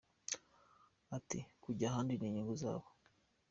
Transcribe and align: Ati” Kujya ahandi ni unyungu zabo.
Ati” 1.17 1.39
Kujya 1.63 1.85
ahandi 1.89 2.13
ni 2.15 2.25
unyungu 2.27 2.55
zabo. 2.61 2.87